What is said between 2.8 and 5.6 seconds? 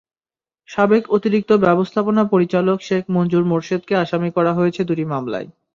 শেখ মঞ্জুর মোরশেদকে আসামি করা হয়েছে দুটি মামলায়।